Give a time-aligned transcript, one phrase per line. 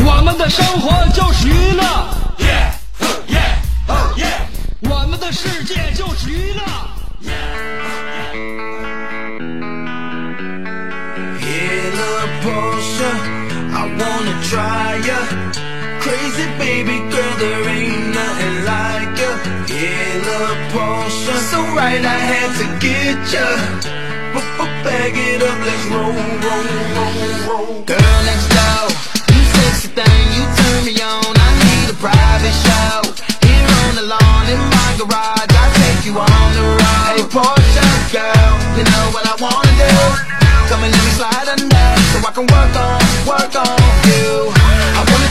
[0.00, 1.82] 我们的生活就是娱乐，
[4.82, 6.62] 我们的世界就是娱乐。
[11.40, 13.10] Yellow Porsche,
[13.72, 15.18] I wanna try ya.
[16.00, 19.30] Crazy baby girl, there ain't nothing like ya.
[19.66, 23.46] Yellow Porsche, so right I had to get ya.
[24.33, 26.65] Bag it up, let's roll, roll,
[26.97, 27.13] roll,
[27.45, 27.81] roll.
[27.85, 28.89] Girl next door,
[29.29, 31.33] you sexy thing, you turn me on.
[31.37, 33.05] I need a private show.
[33.45, 37.13] Here on the lawn in my garage, I take you on the road.
[37.13, 39.93] Hey Porsche girl, you know what I wanna do.
[40.65, 43.77] Come and let me slide under, so I can work on, work on
[44.09, 44.62] you.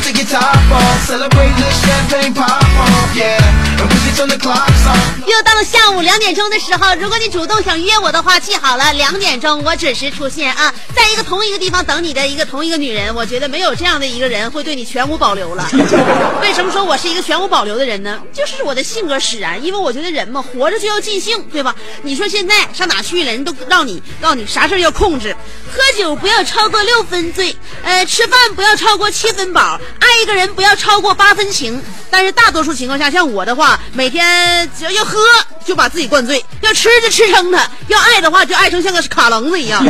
[0.03, 3.39] I wanna take your top off, celebrate the champagne pop off, yeah.
[3.79, 5.23] And we can turn the clocks on.
[5.29, 15.69] 又到了下午两点钟的时候，如果你主动想约我的话，记好了，两点钟我准时出现啊，在一个同一个地方等你的一个同一个女人，我觉得没有这样的一个人会对你全无保留了。
[16.43, 18.21] 为什么说我是一个全无保留的人呢？
[18.33, 21.75] 就是我的性格使然，因为我觉得人嘛，活着就要尽兴，对吧？
[22.03, 25.35] 你说现在上哪去了，人都让你告诉你啥事儿要控制，
[25.73, 27.55] 喝酒不要超过六分醉，
[27.85, 31.83] 呃，吃饭不要超过七分饱，爱一个人不要超过八分情。
[32.11, 35.19] 但是大多数情况下，像我的话，每天只要要喝
[35.65, 39.83] 就把自己灌醉，要吃就吃撑他，要爱的话就爱成像个卡棱子一样。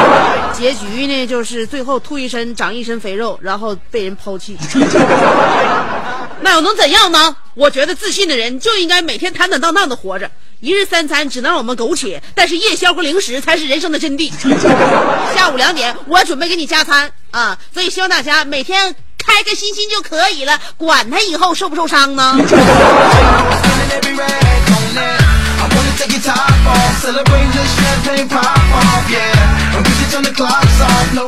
[0.52, 4.58] 结局呢，就是最后吐一身长一身肥肉，然后被人抛弃。
[6.42, 7.34] 那又能怎样呢？
[7.54, 10.30] 我觉得自信的人就应该每天坦坦荡荡的活着，
[10.60, 14.30] 一日三餐只能让我们苟且，但是夜宵和零食才是人生的真谛。
[15.34, 18.94] 下午两点，我准备给你加餐啊，所以希望大家每天
[19.24, 22.36] 开开心心就可以了管他以后受不受伤呢？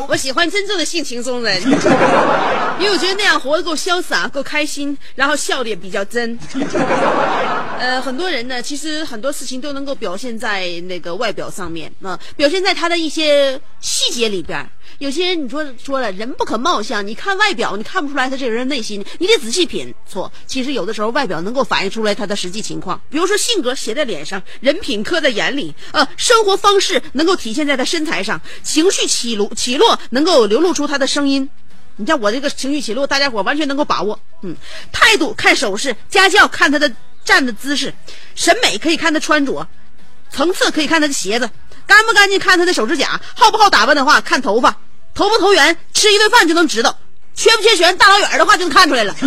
[0.09, 1.63] 我喜欢真正的性情中人。
[2.81, 6.39] 因为我觉得那样活得够潇洒够开心然后笑的也比较真。
[7.79, 14.65] 呃很多人呢其实很多事情都能够表现在那个外表上面啊表现在他的一些细节里边
[15.03, 19.93] 有些人你说说了，人不可貌相，你看外表你看不出来他这个人内心，你得仔细品。
[20.09, 31.51] 错，其实有的时候外表能够反映出来他的实际情况，比如说性格写在脸上，人品刻在眼里，呃，生活方式能够体现在他身材上，情绪起落起落能够流露出他的声音。
[31.97, 34.21] 你像我这个情绪起落，大家伙完全能够把握。
[34.43, 34.55] 嗯，
[34.93, 36.89] 态度看手势，家教看他的
[37.25, 37.93] 站的姿势，
[38.37, 39.67] 审美可以看他穿着，
[40.31, 41.51] 层次可以看他的鞋子，
[41.89, 44.79] 干不干净看他的手指甲，好不好打扮的话看头发，
[45.15, 46.97] 投不投缘，吃一顿饭就能知道，
[47.35, 49.15] 缺不缺钱，大老远的话就能看出来了。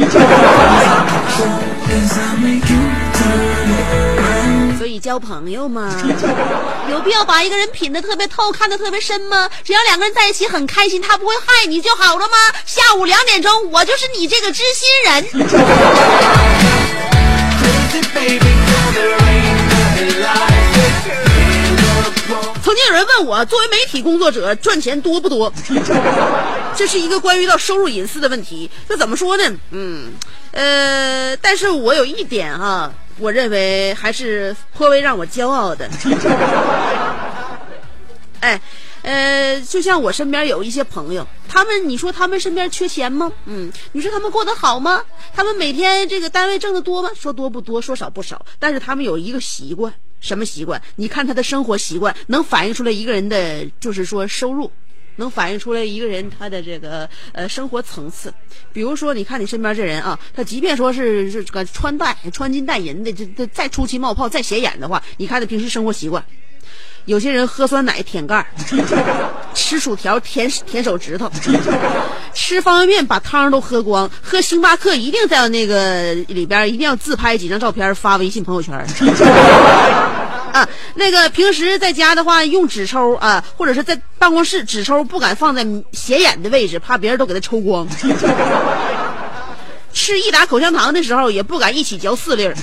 [4.77, 5.89] 所以交朋友嘛，
[6.89, 9.49] 有必要把一个人品的特别透，看得特别深吗？
[9.63, 12.37] 只要两个人在一起很开心，他不会害你就好了吗？
[12.65, 15.25] 下午两点钟，我就是你这个知心人。
[22.75, 25.53] 曾经有人问我，作为媒体工作者赚钱多不多？
[26.75, 28.69] 这是一个关于到收入隐私的问题。
[28.89, 29.57] 这怎么说呢？
[29.71, 30.11] 嗯，
[30.51, 35.89] 呃，但是我有一点哈、我认为还是颇为让我骄傲的。
[38.41, 38.59] 哎，
[39.03, 43.31] 呃，就像我身边有一些朋友，他们你说他们身边缺钱吗？
[43.45, 45.01] 嗯，你说他们过得好吗？
[45.33, 47.09] 他们每天这个单位挣得多吗？
[47.17, 49.93] 说多不多，说少不少，但是他们有一个习惯，
[50.25, 50.81] 什么习惯？
[50.95, 54.71] 你看他的生活习惯，能反映出来一个人的，就是说收入。
[55.17, 58.33] 能反映出来一个人他的这个呃生活层次，
[58.73, 66.21] 比如说，你看你身边这人啊，他即便说是是这个穿戴穿金戴银的，这这再出奇冒泡再显眼的话，你看他平时生活习惯，
[67.05, 68.45] 有些人喝酸奶舔盖儿，
[69.53, 71.31] 吃薯条舔舔手指头，
[72.33, 78.73] 吃方便面把汤都喝光，喝星巴克一定在那个里边一定要自拍几张照片发微信朋友圈。
[80.51, 87.87] 啊，那个平时在家的话用纸抽啊，或者是在办公室纸抽不敢放在显眼的位置，怕别人都给他抽光。
[89.93, 92.53] 吃一打口香糖的时候也不敢一起嚼四粒儿。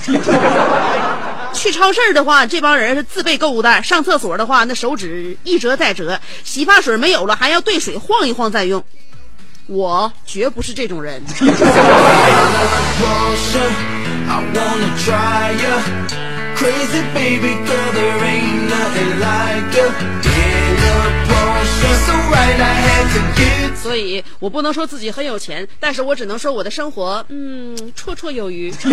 [1.63, 8.83] 去超市的话，这帮人是自备购物袋；上厕所的话，那手指一折再折；洗发水没有了，还要兑水晃一晃再用。
[9.67, 11.23] 我绝不是这种人。
[23.81, 28.69] 所以我不能说自己很有钱，但是我只能说我的生活，嗯，绰绰有余。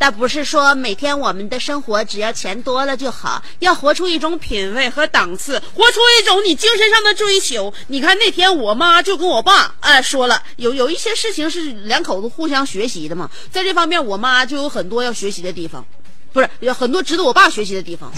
[0.00, 7.70] 但不是说每天我们的生活只要钱多了就好，要活出一种品味和档次，活出一种你精神上的追求。
[7.88, 15.84] 你看那天我妈就跟我爸哎说了，有有一些事情是两口子互相学习的嘛，在这方面我妈就有很多要学习的地方，
[16.32, 18.10] 不是有很多值得我爸学习的地方。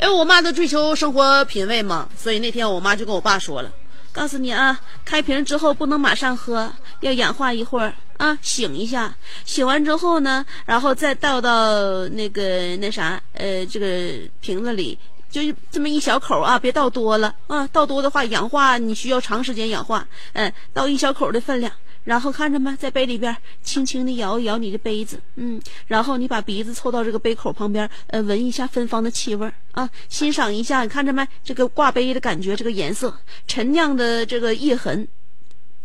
[0.00, 3.70] 因为我妈都追求生活品味嘛，所以那天我妈就跟我爸说了，
[4.12, 14.98] 告诉你啊，开瓶之后不能马上喝，要氧化一会儿啊，醒一下，醒完之后呢，然后再倒到那个那啥，呃，这个瓶子里。
[15.30, 21.72] 就这么一小口啊，别倒多了啊，倒多的话氧化你需要长时间氧化，嗯，倒一小口的分量，
[22.04, 33.12] 然后看着没，在杯里边轻轻的摇一摇你的杯子，嗯，然后你把鼻子凑到这个杯口旁边，呃，闻一下芬芳的气味儿啊，欣赏一下，你看着没，这个挂杯的感觉，这个颜色，
[33.48, 35.08] 陈酿的这个液痕，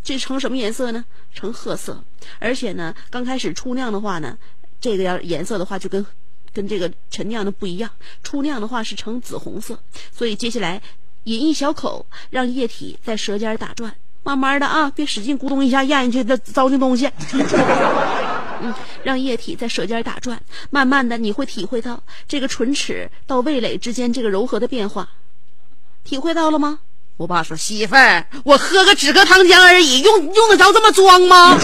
[0.09, 1.05] 这呈什么颜色呢？
[1.35, 2.03] 呈褐色，
[2.39, 4.35] 而且呢，刚开始初酿的话呢，
[4.81, 6.03] 这个要颜色的话就跟
[6.51, 7.87] 跟这个陈酿的不一样，
[8.23, 9.77] 初酿的话是呈紫红色，
[10.11, 10.81] 所以接下来
[11.25, 17.07] 饮一小口，让液体在舌尖打转，慢慢的啊，别使劲咕咚一下咽进去，这糟践东西。
[18.63, 18.73] 嗯，
[19.03, 20.41] 让液体在舌尖打转，
[20.71, 25.07] 慢慢的你会体会到这个唇齿到味蕾之间这个柔和的变化，
[26.03, 26.79] 体会到了吗？
[27.19, 31.57] 我爸说：“媳妇儿，我喝个止咳糖浆而已，用用得着这么装吗？”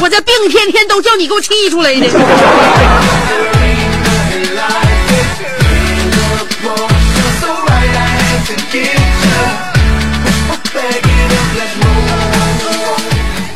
[0.00, 2.06] 我这病天天都叫你给我气出来的。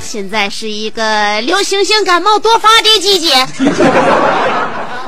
[0.03, 3.47] 现在是一个流行性感冒多发的季节。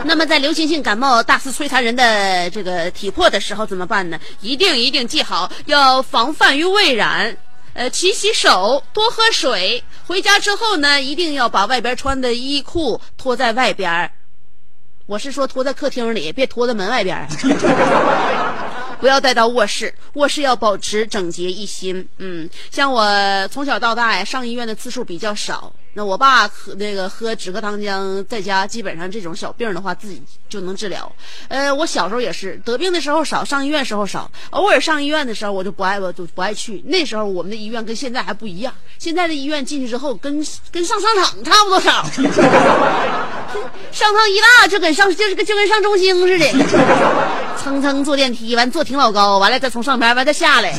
[0.04, 4.18] 那么在流行性感冒大肆摧残人的这个体魄的时候怎么办呢？
[4.40, 7.36] 一定一定记好，要防范于未然。
[7.74, 9.82] 呃，勤洗手，多喝水。
[10.06, 14.10] 回家之后呢，一定要把外边穿的衣裤脱在外边。
[15.06, 17.26] 我是说脱在客厅里，别脱在门外边。
[19.02, 22.08] 不要带到卧室，卧室要保持整洁一新。
[22.18, 23.04] 嗯，像我
[23.48, 25.72] 从小到大呀，上医院的次数比较少。
[25.94, 31.10] 那我爸喝那个喝止咳糖浆，在家基本上这种小病的话，自己就能治疗。
[31.48, 36.80] 呃，我小时候也是得病的时候少，上医院时候少，偶尔上医院的时候我就不爱我就不爱去。
[36.86, 40.34] 那时候我们的医院跟现在还不一样，现在的医院进去之后跟
[40.70, 42.06] 跟上商场差不多少，
[43.92, 46.46] 上趟医大就跟上就是跟就跟上中兴似的。
[47.62, 50.74] 蹭蹭坐电梯，完坐挺老高，完了再从上边完再下来，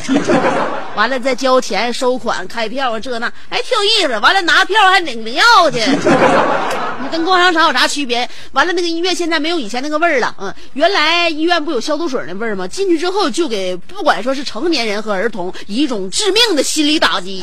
[0.94, 4.18] 完了再交钱收款开票这那，哎挺有意思。
[4.20, 5.78] 完了拿票还领着药去，
[7.00, 8.28] 你跟逛商场有啥区别？
[8.52, 12.68] 完了那个医院现在没有以前那个味儿了，嗯，原来医院不有消毒水那味儿吗？
[12.68, 17.42] 进去之后就给不管说是成年人和儿童一种致命的心理打击。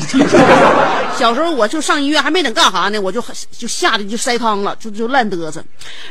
[1.17, 3.24] 小时候我就上医院还没等干啥呢，我就
[3.58, 5.63] 就吓得就塞汤了，就就赖烂嘚瑟。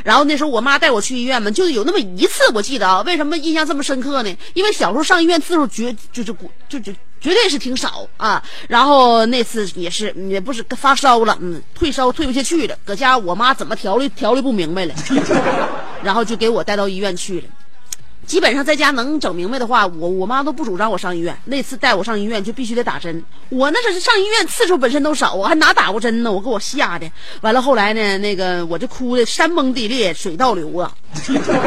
[0.03, 4.37] 然后那时候我妈带我去医院嘛，就有那么一次我记得啊，为什么印象这么深刻呢？
[4.53, 6.33] 因为小时候上医院次数绝就是
[6.69, 8.41] 就就绝对是挺少啊。
[8.67, 14.93] 然后那次也是也不是发烧了，嗯，退烧退不下去了，搁家我妈怎么调理调理不明白了，
[16.01, 17.47] 然后就给我带到医院去了。
[18.31, 21.37] 基本上在家能整明白的话，我我妈都不主张我上医院。
[21.43, 26.31] 那次带我上医院就必须得打针，我那是上医院次数本身都少，我还哪打过针呢？
[26.31, 27.11] 我给我吓的。
[27.41, 30.89] 完了后来呢，那个我就哭的山崩地裂，水倒流啊，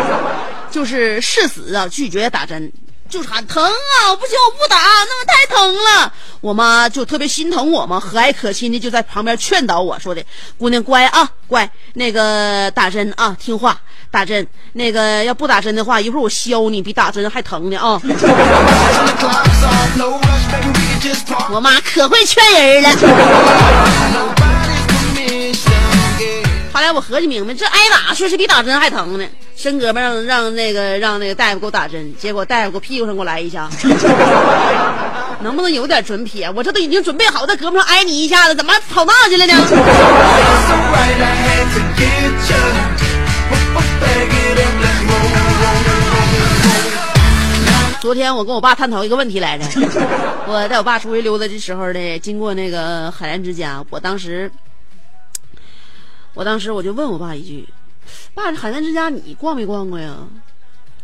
[0.73, 2.73] 就是誓死啊拒绝打针。
[3.09, 4.17] 就是喊疼啊！
[4.17, 6.13] 不行，我不打，那么太疼了。
[6.41, 10.23] 我妈就特别心疼我嘛，和蔼可亲的就在旁边劝导我说的
[10.59, 13.81] ：“姑娘乖啊，乖，那个打针啊，听话，
[14.11, 14.47] 打针。
[14.73, 18.01] 那个要不打针的话，一会儿我削你，比打针还疼呢啊！”
[21.51, 24.35] 我妈可会劝人了。
[26.85, 29.25] 后来我合计明白，这挨打确实比打针还疼呢。
[29.57, 33.71] 伸胳膊让让那个让那个大夫给我打针，结果大夫给我屁股上给我来一下，
[35.41, 36.51] 能不能有点准撇？
[36.51, 39.55] 我这都已经准备好在胳膊上挨你一下子，怎么跑那去了呢？
[48.03, 49.65] 昨天我跟我爸探讨一个问题来着，
[50.47, 54.53] 我带我爸出去溜达的时候呢，经过那个海澜之家，我当时。
[56.35, 57.69] 我当时我就问我爸一句
[58.35, 60.17] ：“爸，这海澜之家你逛没逛过呀？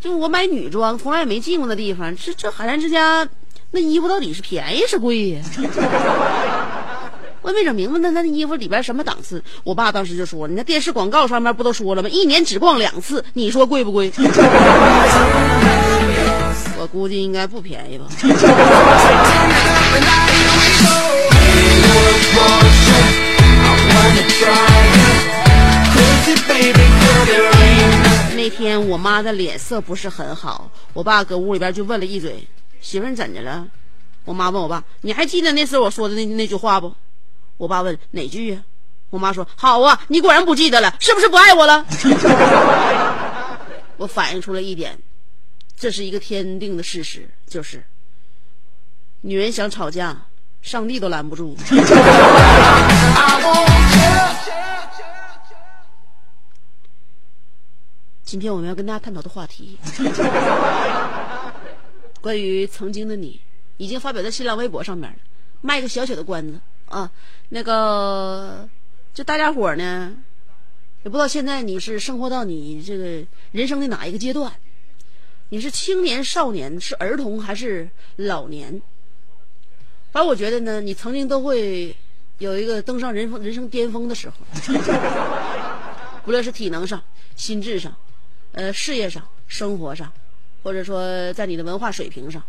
[0.00, 2.14] 就我买女装，从来也没进过那地方。
[2.16, 3.28] 这这海澜之家
[3.70, 5.40] 那衣服到底是便宜是贵呀？
[7.42, 12.08] 我也没整明白，那那衣服里边什么档次？”我爸当时就说：“你那电视广告上面不都说了吗？
[12.08, 14.10] 一年只逛两次，你说贵不贵？”
[16.78, 18.06] 我估计应该不便宜吧。
[28.36, 32.46] 那天我妈的脸色不是很好，我爸搁屋里边就问了一嘴
[32.80, 33.66] ：“媳妇，你怎的了？”
[34.24, 36.94] 我妈问我爸：“你还记得那时候我说的那那句话不？”
[37.58, 38.62] 我爸问：“哪句呀？”
[39.10, 41.84] 我妈说：“好啊，你果然不记得了，是不是不爱我了？”
[43.98, 44.98] 我反映出了一点，
[45.78, 47.82] 这是一个天定的事实，就是
[49.22, 50.16] 女人想吵架，
[50.62, 51.56] 上帝都拦不住。
[58.22, 59.76] 今天我们要跟大家探讨的话题，
[62.20, 63.40] 关于曾经的你，
[63.76, 65.16] 已经发表在新浪微博上面了。
[65.62, 67.10] 卖个小小的关子啊，
[67.48, 68.68] 那个，
[69.12, 70.14] 就大家伙呢，
[71.02, 74.52] 也不知道现在你是生活到你这个人生的哪一个阶段，
[75.48, 78.80] 你是青年、少年，是儿童还是老年？
[80.12, 81.94] 反正我觉得呢，你曾经都会
[82.38, 84.34] 有一个登上人人生巅峰的时候，
[86.26, 87.00] 无论是体能上、
[87.36, 87.94] 心智上。
[88.52, 90.10] 呃，事业上、生活上，
[90.64, 92.42] 或者说在你的文化水平上，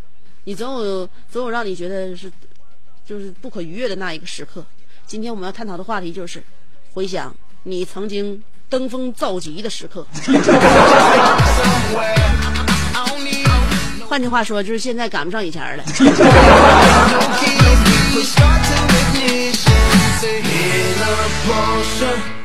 [0.45, 2.31] 你总有总有让你觉得是
[3.05, 4.65] 就是不可逾越的那一个时刻。
[5.05, 6.41] 今天我们要探讨的话题就是
[6.93, 10.03] 回想你曾经登峰造极的时刻。
[14.11, 15.83] 换句话说，就是现在赶不上以前了。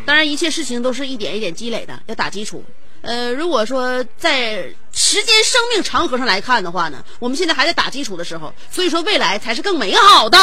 [0.07, 2.63] 当然，一切事情都是一点一点积累的，要打基础。
[3.03, 10.39] 呃，如果说在时间生命长河上来看的话呢，我们现在还在打基础的时候，所以说未来才是更美好的。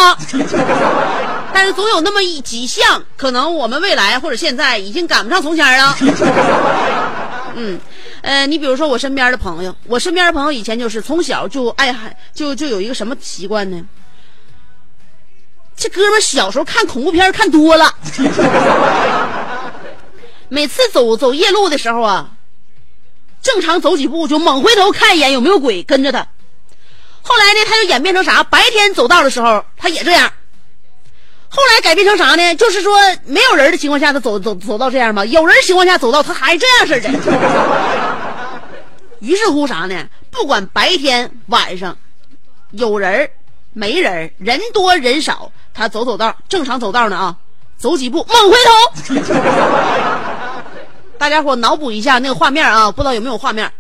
[1.54, 5.98] 但是总有那么一几项，可能我们未来或者现在已经赶不上从前了。
[7.56, 7.80] 嗯，
[8.24, 13.86] 呃，你比如说我身边的朋友，我身边的朋友以前就是从小就爱喊，就就有一个什么习惯呢？
[15.76, 17.94] 这哥们小时候看恐怖片看多了，
[20.48, 22.32] 每次走走夜路的时候啊。
[23.42, 26.26] 正常走几步就猛回头看一眼有没有鬼跟着他，
[27.22, 28.42] 后来呢他就演变成啥？
[28.42, 30.32] 白天走道的时候他也这样，
[31.56, 32.56] 后来改变成啥呢？
[32.56, 35.24] 就是说没有人的情况下他走走走到这样吗？
[35.26, 37.10] 有人情况下走到他还这样似的。
[39.22, 40.08] 于是乎啥呢？
[40.32, 41.96] 不管白天晚上，
[42.72, 43.30] 有人
[43.72, 47.38] 没人，人多人少，他走走道正常走道呢啊，
[47.78, 48.72] 走几步猛回头。
[51.20, 53.72] 大家伙脑补一下那个画面啊，不知道有没有画面？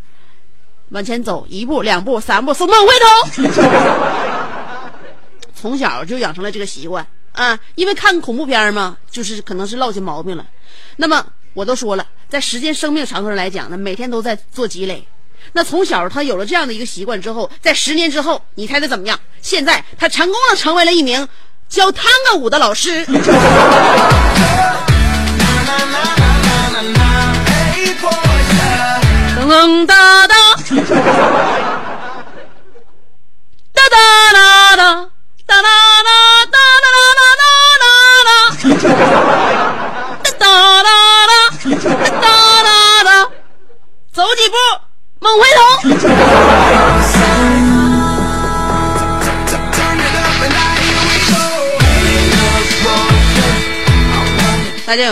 [0.91, 3.07] 往前走一步、两步、三步，猛回头。
[5.59, 10.45] 从小就养成了这个习惯啊，因为看恐怖片嘛，就是可能是落下毛病了。
[10.95, 15.07] 那么我都说了，在时间生命长河上来讲呢，每天都在做积累。
[15.51, 19.19] 那从小他有了这样的一个习惯之后，在十年之后，你猜他怎么样？
[19.41, 21.27] 现在他成功的成为了一名
[21.67, 23.05] 教探戈舞的老师。
[29.53, 30.35] 噔哒哒，
[30.65, 31.72] 哒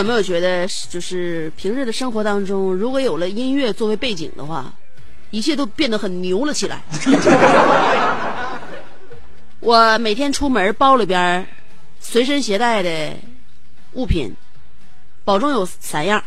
[0.02, 4.72] 有没有觉得，就是平日的生活当中，如果有了音乐作为背景的话，
[5.30, 6.82] 一切都变得很牛了起来。
[9.60, 11.46] 我每天出门包里边
[12.00, 13.12] 随身携带的
[13.92, 14.34] 物品，
[15.24, 16.20] 保证有三样：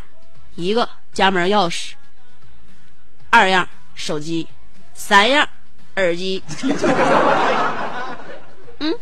[0.56, 1.92] 一个家门钥匙，
[3.30, 4.48] 二样手机，
[4.94, 5.46] 三样
[5.98, 6.42] 耳机。
[8.80, 8.96] 嗯，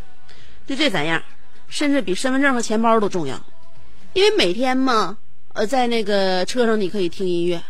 [0.65, 1.21] 就这三样，
[1.67, 3.39] 甚至比身份证和钱包都重要，
[4.13, 5.17] 因为每天嘛，
[5.53, 7.63] 呃，在那个车上你可以听音乐，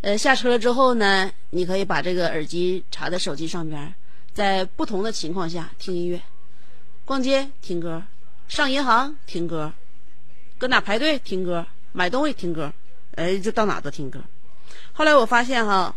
[0.00, 3.94] 呃，下车了之后呢，你可以把这个耳机插在手机上边。
[4.32, 6.22] 在不同的情况下听音乐，
[7.04, 8.02] 逛街听歌，
[8.48, 9.70] 上银行听歌，
[10.56, 12.72] 搁哪排队听歌，买东西听歌，
[13.16, 14.18] 哎，就到哪都听歌。
[14.94, 15.94] 后来我发现哈，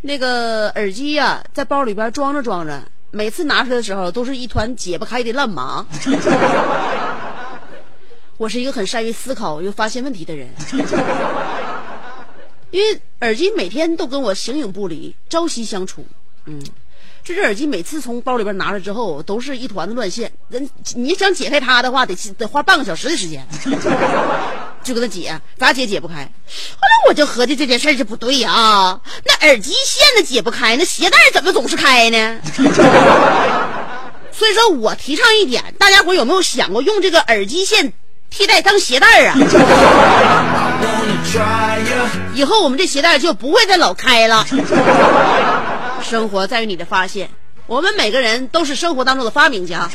[0.00, 5.86] 那个耳机呀，在包里边装着装着，每次拿出来的时候都是一团解不开的烂麻。
[8.36, 10.48] 我是一个很善于思考又发现问题的人，
[12.70, 16.04] 因为耳机每天都跟我形影不离，朝夕相处，
[16.46, 16.62] 嗯。
[17.24, 20.30] 这只耳机每次从包里边拿出来之后，都是一团的乱线。
[20.48, 23.44] 人你想解开它的话，得得花半个小时的时间，
[24.84, 26.14] 就给它解，咋解解不开。
[26.22, 32.40] 后来我就合计这件事就不对啊，那耳机线都解不开，那鞋带怎么总是开呢？
[34.30, 37.92] 所以说我提倡一点，大家伙有没有想过用这个耳机线
[38.30, 39.34] 替代当鞋带啊？
[42.34, 44.46] 以后我们这鞋带就不会再老开了。
[46.02, 47.28] 生活在于你的发现，
[47.66, 49.88] 我们每个人都是生活当中的发明家。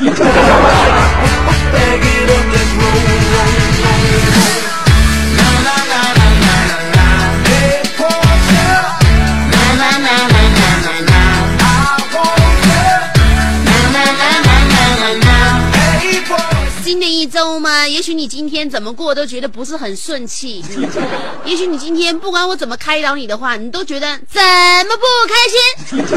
[16.91, 20.61] 新的一周嘛，也许你今天怎么过都觉得不是很顺气，
[21.45, 25.57] 也许你今天不管我怎么开导你的话，你都觉得怎么不开心。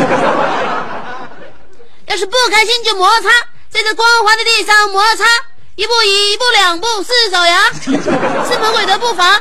[2.06, 3.28] 要是不开心就摩擦，
[3.70, 5.24] 在这光滑的地上摩擦，
[5.76, 7.92] 一步一步两步四走呀， 是
[8.58, 9.40] 魔鬼的步伐。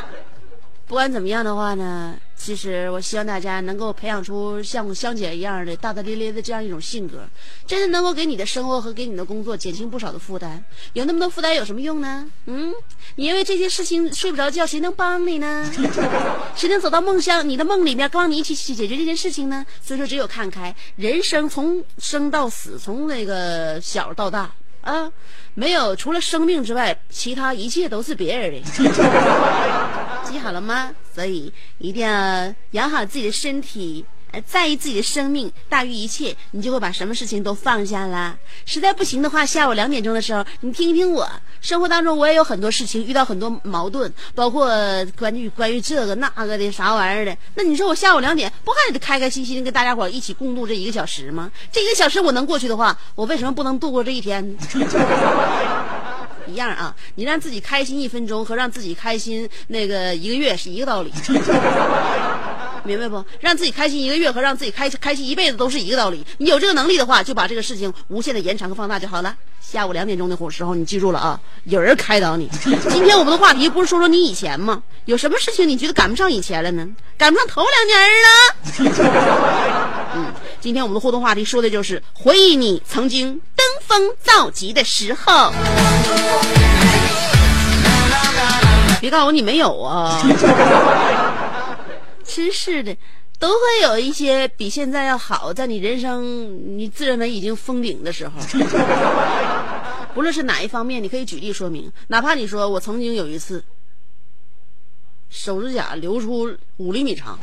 [0.86, 2.14] 不管怎么样的话呢。
[2.44, 7.26] 其实，我希望大家能够培养出像香姐一样的大大咧咧的这样一种性格，
[7.66, 10.62] 真的能够给你的生活和给你的工作减轻不少的负担。
[10.92, 12.28] 有那么多负担有什么用呢？
[12.44, 12.70] 嗯，
[13.16, 15.72] 你因为这些事情睡不着觉，谁能帮你呢？
[16.54, 19.64] 谁能走到梦乡你的梦里面，帮你一起去解决这件事情呢？
[19.80, 24.52] 所以说，只有看开，人生从生到死，从那个小到大
[24.82, 25.10] 啊，
[25.54, 30.03] 没有除了生命之外，其他一切都是别人的。
[30.24, 30.90] 记好了吗？
[31.14, 38.36] 所以一定要养好自己的身体，呃，在意自己的生命大于一切，你就会把什么事情都放下啦。
[38.64, 41.28] 实在不行的话，下午两点钟的时候，你听听我。
[41.60, 44.68] 生活当中我也有很多事情，遇到很多矛盾，包括
[45.16, 47.36] 关于关于这个那个的啥玩意儿的。
[47.54, 51.50] 那你说我下午两点不还得开开心心的跟大家伙一起共度这一个小时吗？
[51.70, 54.44] 这一个小时我能过去的话，我为什么不能度过这一天？
[56.46, 61.12] 一样啊，你让自己开心一分钟和让自己开心那个一个月是一个道理，
[62.84, 63.24] 明白不？
[63.40, 66.24] 让自己开心一个月和让自己开开心一辈子都是一个道理。
[66.38, 69.34] 你有这个能力的话，就把这个事情无限的延长和放大就好了。
[69.60, 72.48] 下午两点钟的时候，你记住了啊，有人开导你。
[72.90, 74.82] 今天我们的话题不是说说你以前吗？
[75.06, 76.86] 有什么事情你觉得赶不上以前了呢？
[77.16, 80.12] 赶不上头两年了。
[80.16, 83.40] 嗯，今天我们的互动话题说的就是回忆你曾经
[83.94, 85.52] 登造极的时候。
[89.00, 90.20] 别告诉我你没有啊！
[92.24, 92.96] 真是的，
[93.38, 93.54] 都会
[93.84, 98.34] 有一些比现在要好，在你人生你自认为已经封顶的时候。
[100.12, 101.88] 不论是哪一方面，你可以举例说明。
[102.08, 103.62] 哪怕你说我曾经有一次。
[105.36, 107.36] 手指甲留出五厘米长，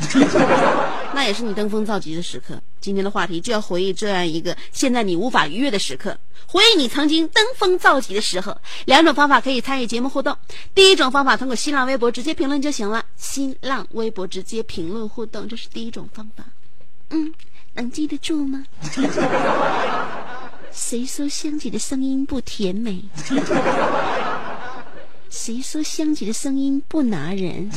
[1.14, 2.58] 那也是你登峰造极的时刻。
[2.80, 8.58] 今天的话题就要回忆这样一个现在你无法逾越的时刻，回忆你曾经登峰造极的时候。
[8.86, 10.36] 两种方法可以参与节目互动，
[10.74, 13.04] 第一种方法通过新浪微博直接评论就行了。
[13.18, 16.46] 新浪微博直接评论互动，这是第一种方法。
[17.10, 17.34] 嗯，
[17.74, 18.64] 能记得住吗？
[20.72, 23.04] 谁说香姐的声音不甜美？
[25.32, 27.72] 谁说香姐的声音不拿人？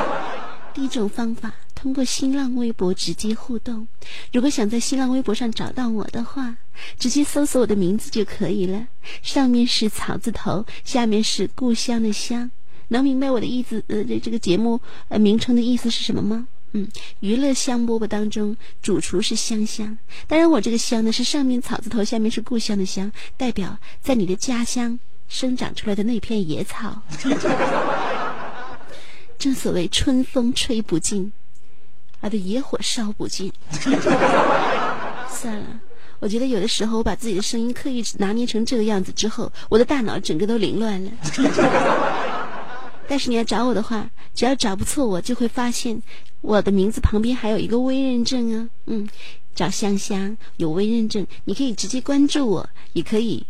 [0.74, 3.88] 第一种方法，通过新浪微博直接互动。
[4.30, 6.54] 如果想在新浪微博上找到我的话，
[6.98, 8.86] 直接搜索我的名字就可以了。
[9.22, 12.50] 上面是草字头，下面是故乡的乡。
[12.88, 13.82] 能明白我的意思？
[13.86, 14.78] 呃，这这个节目
[15.08, 16.46] 呃名称的意思是什么吗？
[16.72, 16.86] 嗯，
[17.20, 19.96] 娱乐香饽饽当中，主厨是香香。
[20.26, 24.98] 当然，我这个香呢是上面草字头，下面是故乡的乡，代表在你的家乡。
[25.32, 27.00] 生长出来的那片野草，
[29.38, 31.32] 正所谓春风吹不尽，
[32.20, 33.50] 啊，对，野火烧不尽。
[35.30, 35.80] 算了，
[36.20, 41.10] 我觉得有的时候我把自己的声音刻意拿捏成这个样子之后，我的大脑整个都凌乱了。
[43.08, 46.02] 但是你要找我的话，只要找不错我，就会发现
[46.42, 48.68] 我的名字旁边还有一个微认证啊。
[48.84, 49.08] 嗯，
[49.54, 53.46] 找香香有微认证，你可以直接关注我，也可以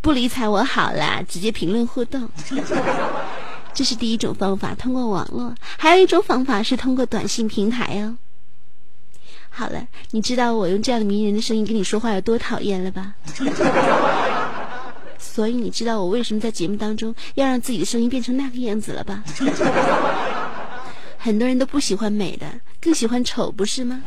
[0.00, 2.28] 不理睬我好啦，直接评论互动。
[3.72, 8.16] 这是第一种方法，通过网络；还有一种方法是通过短信平台哦。
[9.50, 13.14] 好了，你知道我用这样的迷人的声音跟你说话有多讨厌了吧？
[15.18, 19.22] 所以你知道我为什么在节目当中要让自己的声音变成那个样子了吧？
[21.18, 22.46] 很多人都不喜欢美的，
[22.80, 24.02] 更喜欢丑，不是吗？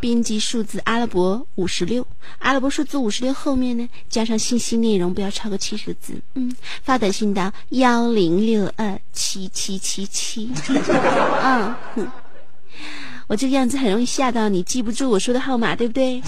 [0.00, 2.06] 编辑数字阿拉伯五十六，
[2.38, 6.20] 阿拉伯数字五十六后面呢加上信息内容不要超过七十个字。
[6.34, 10.50] 嗯，发短信到幺零六二七七七七。
[11.44, 11.74] 嗯，
[13.26, 16.22] 我这个样子很容易吓到你，记不住我说的号码，对不对？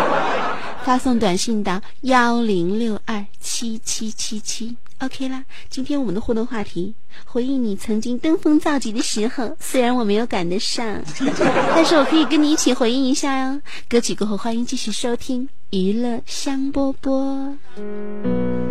[0.84, 5.44] 发送短信到幺零六二七七七七，OK 啦。
[5.68, 11.02] 今天我们的互动话题，回忆你曾经登峰造极的时候，虽然我没有赶得上，
[11.74, 13.60] 但是我可以跟你一起回忆一下哟。
[13.88, 18.67] 歌曲过后，欢迎继续收听娱乐香饽饽。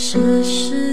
[0.00, 0.87] 这是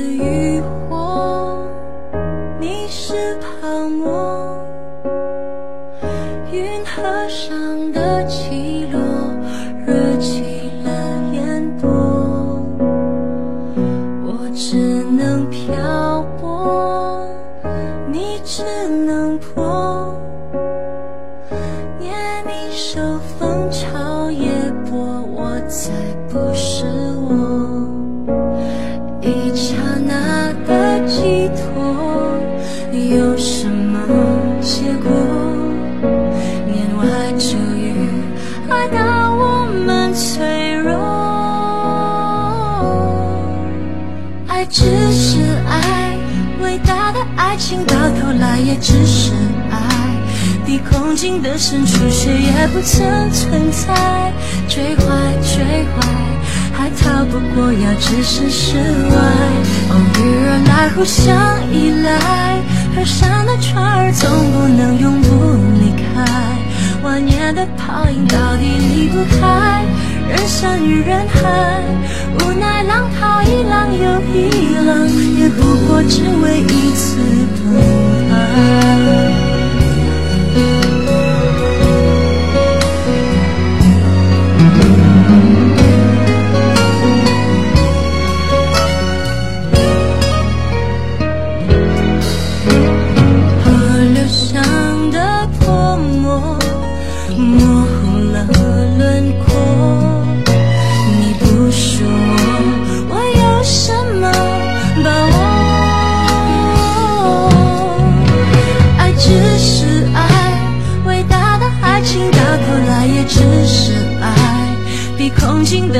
[47.55, 49.31] 爱情到头来也只是
[49.71, 49.79] 爱。
[50.65, 54.33] 比空境的深处，谁也不曾存在。
[54.67, 55.05] 追怀，
[55.39, 55.63] 追
[55.95, 56.05] 怀。
[56.73, 59.15] 还逃不过要置身事外，
[59.89, 61.33] 偶遇而来，互相
[61.71, 62.59] 依赖。
[62.93, 66.27] 河上的船儿总不能永不离开，
[67.03, 69.81] 万年的泡影到底离不开
[70.27, 71.83] 人山与人海。
[72.39, 75.07] 无奈浪淘一浪又一浪，
[75.39, 77.17] 也不过只为一次
[77.57, 77.73] 澎
[78.29, 79.44] 湃。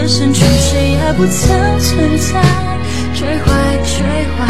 [0.08, 2.42] 深处，谁也不曾存在。
[3.14, 3.52] 追怀，
[3.84, 4.46] 追怀。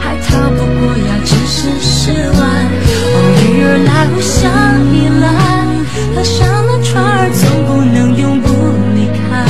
[0.00, 2.38] 还逃不过要置身事外，
[3.14, 4.42] 偶遇而来，互相
[4.92, 5.26] 依赖。
[6.14, 8.48] 河上的船儿总不能永不
[8.94, 9.46] 离开，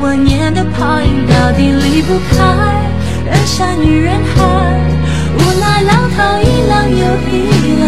[0.00, 2.42] 万年的泡影到底离不开
[3.26, 4.42] 人山与人海。
[5.36, 7.34] 无奈浪淘一浪又一
[7.80, 7.84] 浪，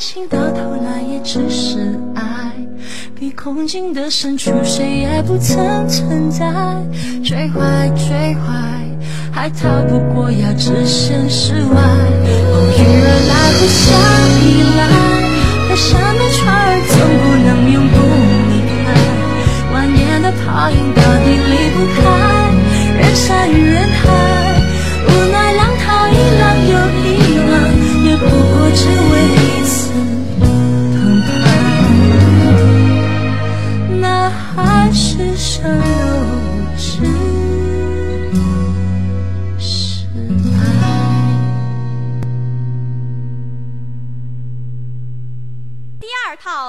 [0.00, 2.50] 情到头来也只是爱。
[3.14, 6.46] 比空境的深处，谁也不曾存在。
[7.22, 8.40] 追怀，追怀。
[9.30, 13.84] 还逃不过要置身事外，偶遇而来，互相
[14.40, 14.80] 依赖。
[15.68, 17.96] 河上的船儿总不能永不
[18.50, 18.88] 离开，
[19.74, 22.00] 万年的泡影到底离不开
[22.98, 24.49] 人山与人海。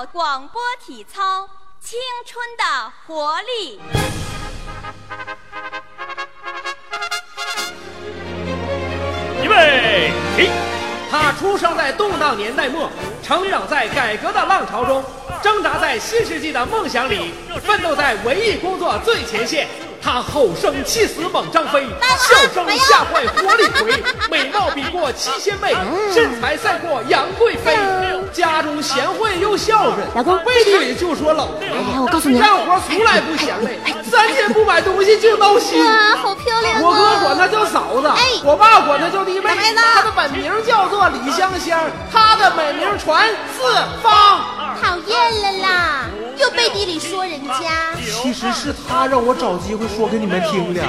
[0.02, 1.48] 套广播体操，
[1.80, 3.80] 青春的活力。
[9.44, 10.50] 预备起！
[11.12, 12.90] 他出生在动荡年代末，
[13.22, 15.04] 成长在改革的浪潮中，
[15.44, 17.32] 挣扎在新世纪的梦想里，
[17.64, 19.68] 奋斗在文艺工作最前线。
[20.02, 21.86] 他吼声气死猛张飞，
[22.18, 25.76] 笑声吓坏活李逵，美貌比过七仙妹，
[26.12, 27.78] 身材赛过杨贵妃。
[28.34, 31.60] 家中贤惠又孝顺，老公背地里就说老婆。
[31.62, 35.84] 哎，我告诉你，干活从来不嫌累，三天不买东西就闹心。
[35.84, 36.82] 哇，好漂亮啊！
[36.82, 39.50] 我哥管她叫嫂子，哎我爸管她叫弟妹。
[39.76, 41.80] 她的本名叫做李香香，
[42.12, 44.40] 她的美名传四方。
[44.82, 46.06] 讨厌了啦，
[46.38, 47.94] 又背地里说人家。
[48.00, 50.82] 其实是他让我找机会说给你们听的。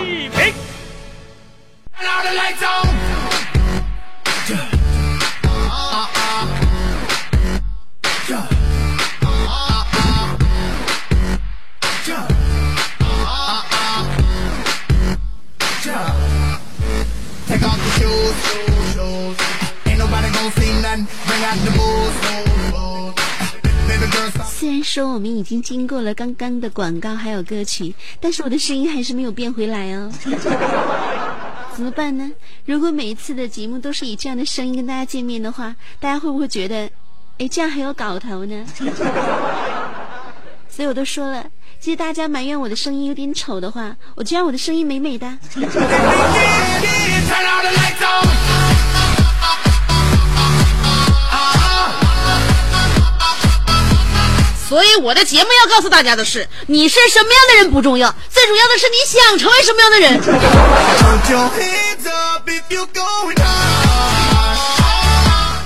[24.45, 30.11] 虽然说我们已经经过了刚刚的广告还有歌曲，但是我的声音还是没有变回来哦。
[31.75, 32.31] 怎么办呢？
[32.65, 36.89] 如果每一次的节目都是以这样的声音跟大家见面的话，大家会不会觉得，
[37.39, 38.65] 哎，这样很有搞头呢？
[40.69, 41.45] 所以我都说了，
[41.81, 45.27] 其实大家埋怨我的声音有点丑的话，我就让我的声音美美的。
[47.33, 48.29] Turn out the lights on.
[54.69, 60.21] 所以我的节目要告诉大家的是，你是什么样的人不重要，最重要的是你想成为什么样的人。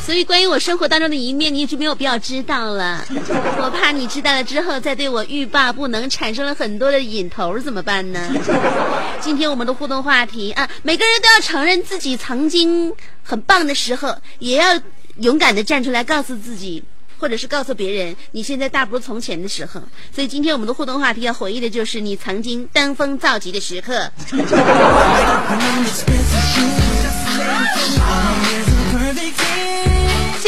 [0.07, 3.05] 所以关于我生活当中的一面，你就没有必要知道了。
[3.59, 8.33] 我怕你知道了之后，再对我欲罢不能，产生了很多的瘾头，怎么办呢？
[9.21, 14.81] 今天我们的互动话题啊，每个人都要承认自己曾经很棒的时候，也要
[15.17, 16.85] 勇敢的站出来，告诉自己。
[17.19, 19.81] 或者是告诉别人，你现在大不如从前的时候。
[20.15, 24.13] 所以今天我们的互动话题要回忆的就是你曾经登峰造极的时刻。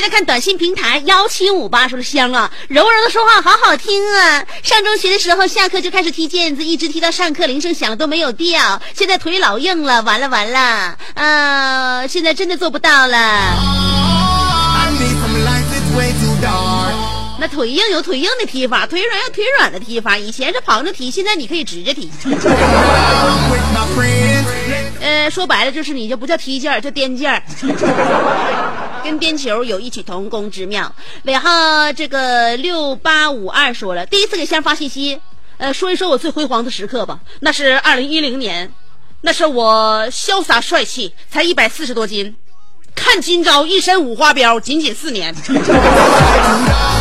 [0.08, 4.44] 看短信平台幺七五八说的香啊，柔柔的说话好好听啊。
[4.62, 8.80] 上中学的时候，下课就开始踢毽子，一直踢到上课铃声响了都没有掉。
[8.94, 13.18] 现在腿老硬了，完了完了，呃，现在真的做不到了。
[13.18, 16.94] I need some lights, it's way too dark.
[17.40, 20.18] 那腿硬有腿硬的踢法，腿软有腿软的踢法。
[20.18, 22.10] 以前是旁着踢，现在你可以直着踢。
[25.00, 27.40] 呃，说白了就是你就不叫踢毽儿，叫颠毽儿，
[29.08, 30.94] 跟边球有异曲同工之妙。
[31.22, 35.18] 尾号这个六八五二说了，第一次给香发信息，
[35.56, 37.20] 呃，说一说我最辉煌的时刻吧。
[37.40, 38.70] 那是二零一零年，
[39.22, 42.36] 那是我潇洒帅气，才一百四十多斤，
[42.94, 45.34] 看今朝一身五花膘，仅仅四年。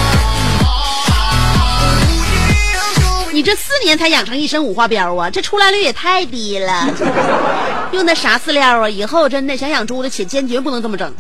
[3.38, 6.90] 你这四年才养成一身五花膘啊，这出栏率也太低了。
[7.92, 8.90] 用的啥饲料啊？
[8.90, 11.14] 以后真的想养猪的，且坚决不能这么整。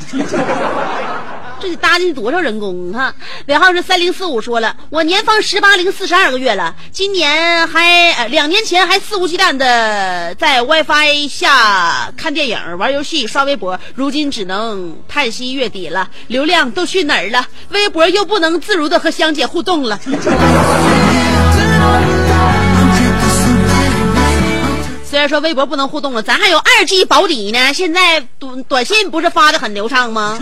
[1.59, 3.13] 这得搭进去多少人工哈？
[3.47, 17.47] 尾号是三零四五说了，我年方十八零四十二个月了，今年还两年前还肆无忌惮的在 WiFi 下看电影、玩游戏、刷微博，如今只能叹息月底了，流量都去哪儿了？
[17.69, 19.99] 微博又不能自如的和香姐互动了。
[25.09, 27.73] 虽然说微博不能互动了，咱还有二 G 保底呢。
[27.73, 30.37] 现在短短信不是发的很流畅吗？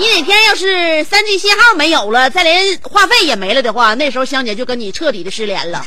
[0.00, 5.84] 你哪天要是三 G 信号没有了，再连话费也没了的话，那时候香姐就跟你彻底的失联了。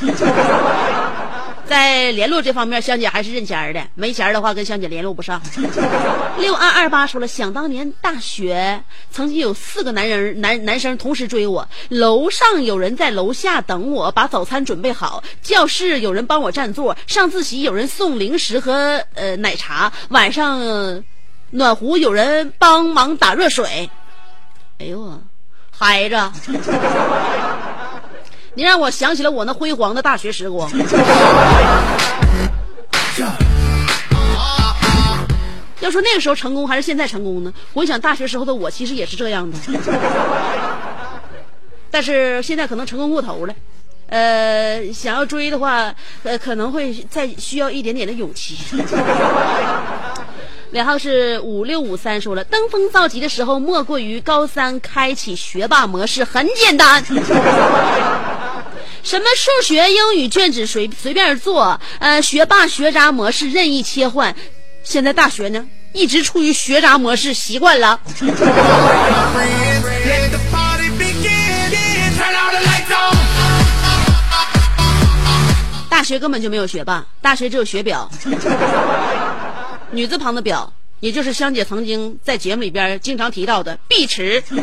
[1.66, 5.42] 在联络这方面，香姐还是认钱的，没钱的话跟香姐联络不上。
[6.38, 21.02] 六二二八说了，想当年大学曾经有四个男人男男生同时追我，楼上有人在楼下等我，把早餐准备好，教室有人帮我占座，上自习有人送零食和呃奶茶，晚上、
[21.50, 23.90] 暖壶有人帮忙打热水。
[24.84, 25.18] 哎呦我，
[25.70, 26.16] 孩子。
[28.52, 30.70] 你让我想起了我那辉煌的大学时光。
[35.80, 37.50] 要说那个时候成功还是现在成功呢？
[37.72, 39.56] 回想大学时候的我，其实也是这样的，
[41.90, 43.54] 但是现在可能成功过头了。
[44.08, 45.94] 呃，想要追的话，
[46.24, 48.58] 呃，可能会再需要一点点的勇气。
[50.74, 57.00] 尾号是五六五三说了，登峰造极的时候，莫过于高三开启学霸模式，很简单。
[59.04, 64.34] 什么数学、英语卷子随随便做，呃，学霸、学渣模式任意切换。
[64.82, 68.00] 现在大学呢，一直处于学渣模式，习惯了。
[75.88, 78.08] 大学根本就没有学霸，大学只有学婊，
[79.94, 84.42] 女字旁的表，也就是香姐曾经在节目里边经常提到的碧池。
[84.50, 84.60] Oh.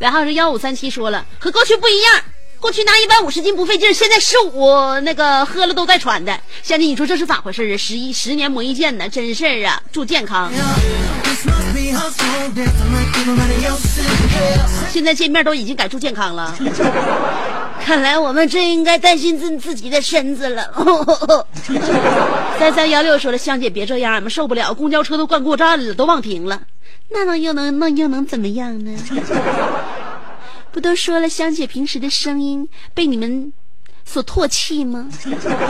[0.00, 2.33] 尾号是幺五三七说了，和过去不一样。
[2.64, 6.32] 过去拿一百五十斤不费劲，现在十五那个喝了都在喘的。
[6.62, 7.76] 香姐，你说这是咋回事啊？
[7.76, 9.82] 十一十年磨一剑呢，真事儿啊！
[9.92, 10.50] 祝健康。
[14.88, 16.56] 现在见面都已经改祝健康了。
[17.84, 21.46] 看来我们真应该担心自自己的身子了。
[22.58, 26.62] 三三幺六说了，香姐别这样，俺们受不了，公交车都灌过站了，都忘停了。
[27.10, 28.90] 那能又能那又能怎么样呢？
[30.74, 33.52] 不都说了，香姐平时的声音被你们
[34.04, 35.08] 所唾弃吗？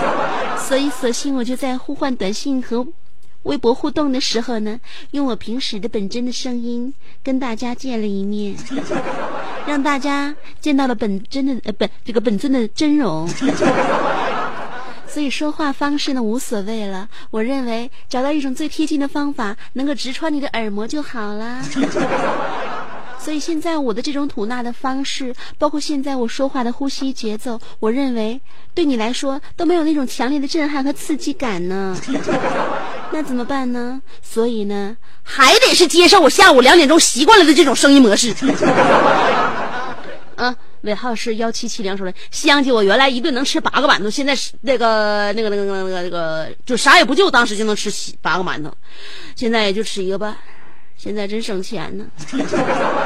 [0.66, 2.86] 所以索性我就在互换短信和
[3.42, 8.56] 微博互动的时候呢，用我平时的本真的声音跟大家见了一面。
[9.68, 13.28] 让大家见到了本真的呃本这个本尊的真容。
[15.06, 21.62] 所以说话方式呢无所谓了，我认为找到一种最贴近的方法，能够直穿你的耳膜就好啦。
[23.24, 28.38] 所以现在我的这种吐纳的方式，包括现在我说话的呼吸节奏，我认为
[28.74, 31.98] 对你来说都没有那种强烈的震撼和刺激感呢。
[33.10, 34.02] 那怎么办呢？
[34.20, 38.34] 所以呢，还得是接受我下午两点钟习惯了的这种声音模式。
[40.36, 48.70] 啊， 尾号是幺七七零说的，香姐，我原来一顿能吃八个馒头，现在是那个那个那个那个那个那个，就啥也不就，当时就能吃七八个馒头，
[49.34, 50.36] 现在也就吃一个半，
[50.96, 52.04] 现在真省钱呢。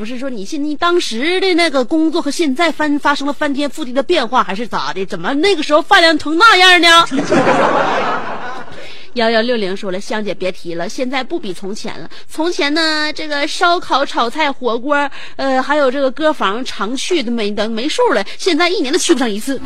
[0.00, 5.04] 不是说你现你当时的那个工作和现在翻发生了翻天覆地的变化，还是咋的？
[5.04, 6.88] 怎么那个时候饭量成那样呢？
[9.12, 12.08] 幺幺六零说了，香姐别提了，现在不比从前了。
[12.26, 18.24] 从前呢，这个烧烤、炒菜、火锅，呃，还有这个歌房，常去的没等没数了。
[18.38, 19.60] 现在一年都去不上一次，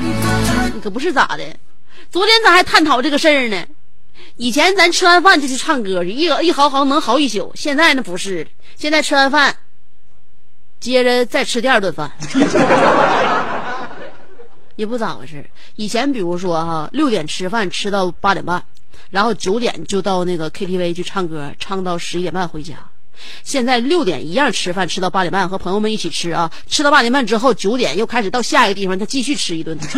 [0.74, 1.44] 你可不是咋的？
[2.10, 3.64] 昨天咱还探讨这个事儿呢。
[4.36, 7.52] 以前咱吃完饭就去唱歌去，一一嚎嚎能嚎一宿。
[7.54, 8.44] 现在呢不是，
[8.74, 9.54] 现在吃完饭，
[10.84, 12.12] 接着再吃第二顿饭，
[14.76, 15.46] 也不咋回事。
[15.76, 18.62] 以前比如说哈，六点吃饭吃到八点半。
[19.08, 22.74] 然后九点就到那个 KTV 去唱歌，唱到十一点半回家。
[23.42, 29.78] 现在六点一样吃饭，吃到八点半，和朋友们一起吃啊，吃到八点半之后，九点又开始到下一个地方，他继续吃一顿。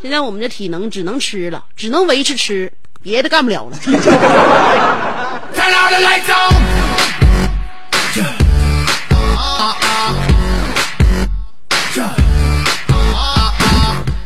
[0.00, 3.76] 现在我们这体能只能吃了，只能维持吃，别的干不了了。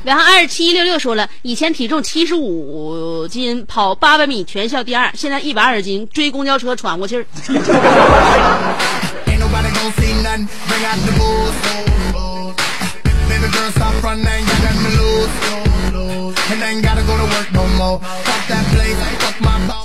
[0.09, 7.27] 然后二七六六说了以前体重七十五斤跑八百米全校第二现在一百二十斤追公交车喘过气儿。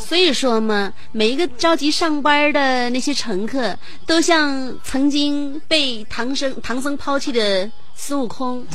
[0.08, 8.66] 所以说嘛每一个着急上班的那些乘客都像曾经被唐僧唐僧抛弃的孙悟空。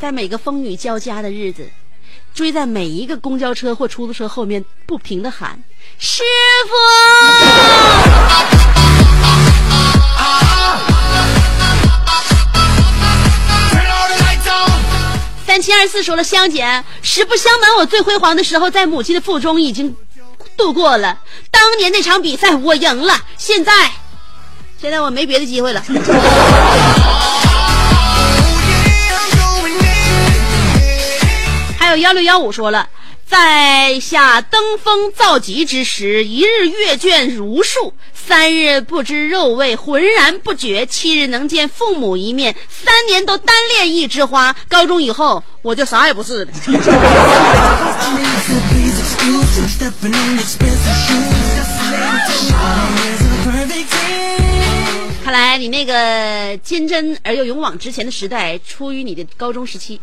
[0.00, 1.70] 在每个风雨交加的日子，
[2.34, 5.58] 追在每一个公交车或出租车后面，不停的喊
[5.98, 6.22] ：“师
[6.68, 6.74] 傅！”
[15.46, 19.96] 三七二四说了，香姐，实不相瞒，我最辉煌的时候在母亲的腹中已经
[20.56, 21.18] 度过了。
[21.50, 23.72] 当年那场比赛我赢了，现在，
[24.78, 25.82] 现在我没别的机会了。
[31.94, 32.88] 有幺六幺五说了，
[33.24, 44.56] 在下登峰造极之时，一日阅卷如数，三日不知肉味，浑然不觉；七日能见父母一面，三年都单恋一枝花。
[44.68, 46.50] 高中以后，我就啥也不是了。
[55.22, 60.00] 看来你那个坚贞而又勇往直前的时代，出于你的高中时期。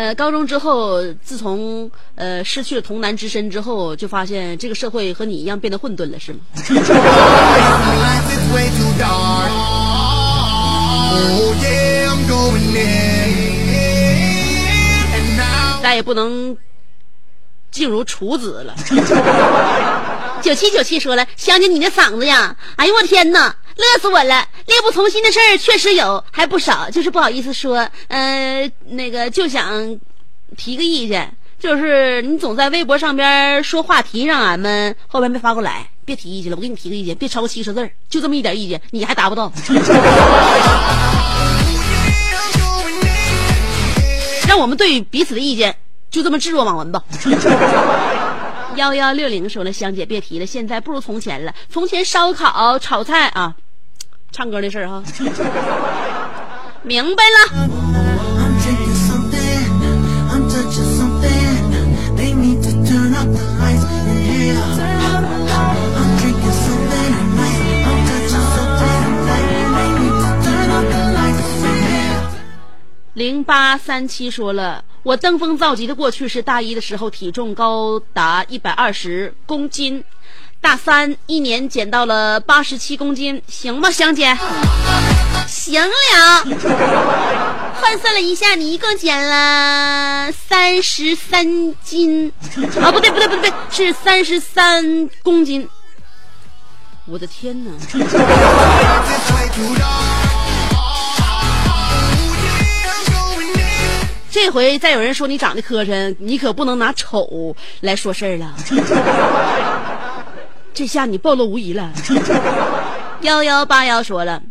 [0.00, 6.40] 呃，高中之后，自从呃失去了童男之身之后，就发现这个社会和你一样变得混沌了，是吗？
[15.82, 16.56] 再也不能
[17.70, 18.74] 静如处子了。
[20.40, 24.46] 九七九七说了，香姐你的嗓子呀，哎呦我天哪，乐死我了！
[24.66, 27.88] 力不从心的事儿确实有，还不少，就是不好意思说。
[28.08, 29.98] 呃，那个就想
[30.56, 36.56] 提个意见，就是你总在微博上边说话题，让俺们后边没发过来，别提意见了。
[36.56, 39.52] 我给你提个意见，别超过七十字，就这么一点意见，你还达不到。
[44.46, 45.76] 让我们对彼此的意见
[46.10, 47.02] 就这么置若罔闻吧。
[48.76, 51.52] 幺幺六零说了，香姐别提了，现在不如从前了。
[51.68, 53.54] 从前烧烤、炒菜啊，
[54.32, 55.02] 唱歌的事儿哈
[56.82, 57.90] 明白了。
[73.14, 80.02] 零八三七说了我登峰造极的过去是大一的时候体重高达一百二十公斤。
[80.60, 84.36] 大三一年减到了八十七公斤，行吗，香姐？
[85.46, 86.44] 行了，
[87.80, 92.30] 换算了一下，你一共减了三十三斤
[92.80, 95.66] 啊，不对不对不对，是三十三公斤。
[97.06, 97.70] 我的天哪！
[104.30, 108.54] 这回再有人说你长得磕碜，你可不能拿丑来说事儿了。
[110.72, 111.92] 这下你暴露无遗了。
[113.22, 114.42] 幺幺八幺说了，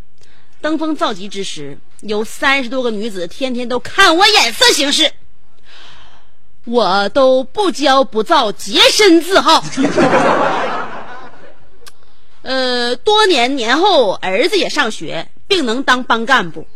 [0.61, 5.11] 登峰造极之时，有三十多个女子天天都看我眼色行事，
[6.65, 9.63] 我都不骄不躁，洁身自好。
[12.43, 16.67] 呃，多年年后，儿子也上学，并能当班干部。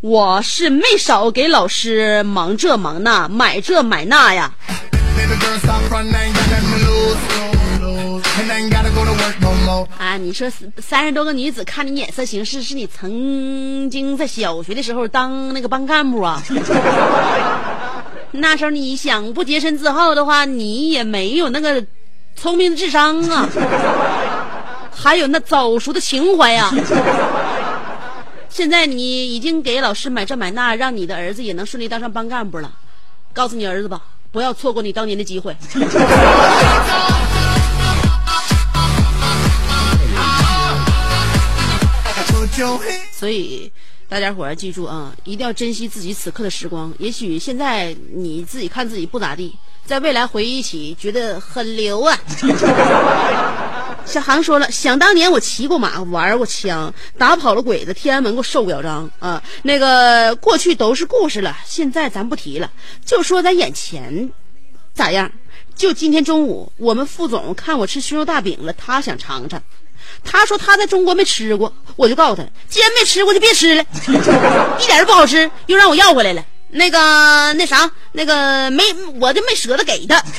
[0.00, 4.54] 我是没少给老师忙这忙那，买这买那呀。
[9.98, 16.42] 啊，你说三十多个女子看你眼色行事，是你曾经在小学的时候当那个班干部啊？
[18.32, 21.84] 那时候你想不洁身自好的话，你也没有那个
[22.36, 23.48] 聪明的智商啊，
[24.94, 26.70] 还有那早熟的情怀呀、
[28.48, 32.70] 现在你已经给老师买这买那，让你的儿子也能顺利当上班干部了。
[33.32, 34.02] 告诉你儿子吧，
[34.32, 35.56] 不要错过你当年的机会。
[43.12, 43.70] 所以
[44.08, 46.92] 大家伙儿记住啊，一定要珍惜自己此刻的时光。
[46.98, 52.18] 也许现在你自己看自己不咋地，在未来回忆起觉得很牛啊。
[54.06, 59.42] 小航说了，想当年我骑过马，玩过枪，打跑了鬼子，天安门给我受表彰啊！
[59.62, 62.72] 那个过去都是故事了，现在咱不提了，
[63.04, 64.30] 就说咱眼前
[64.94, 65.30] 咋样？
[65.76, 69.62] 就今天中午，我们副总看我吃熏肉大饼了，他想尝尝。
[70.24, 73.84] 他说他在中国没吃过，我就告诉他，既然没吃过就别吃了，
[74.80, 76.42] 一点都不好吃，又让我要回来了。
[76.70, 78.82] 那个那啥，那个没，
[79.18, 80.22] 我就没舍得给他。